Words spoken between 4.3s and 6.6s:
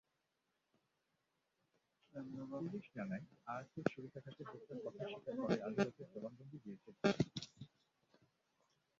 হত্যার কথা স্বীকার করে আদালতে জবানবন্দি